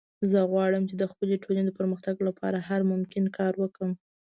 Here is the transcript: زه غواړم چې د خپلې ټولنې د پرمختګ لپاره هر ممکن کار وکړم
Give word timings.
زه 0.31 0.39
غواړم 0.51 0.83
چې 0.89 0.95
د 0.97 1.03
خپلې 1.11 1.35
ټولنې 1.43 1.65
د 1.67 1.71
پرمختګ 1.79 2.15
لپاره 2.27 2.59
هر 2.69 2.81
ممکن 2.91 3.23
کار 3.37 3.53
وکړم 3.57 3.91